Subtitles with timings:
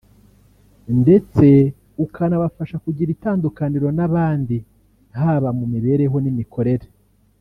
[1.01, 1.45] ndetse
[2.05, 4.57] ukanabafasha kugira itandukaniro n’abandi
[5.19, 6.85] haba mu mibereho n’imikorere